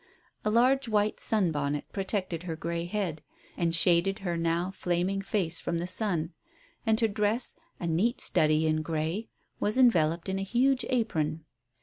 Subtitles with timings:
[0.43, 3.21] A large white sun bonnet protected her grey head
[3.55, 6.33] and shaded her now flaming face from the sun,
[6.87, 9.27] and her dress, a neat study in grey,
[9.59, 11.45] was enveloped in a huge apron.